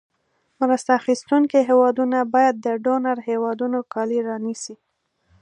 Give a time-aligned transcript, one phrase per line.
[0.61, 4.75] مرسته اخیستونکې هېوادونو باید د ډونر هېوادونو کالي رانیسي.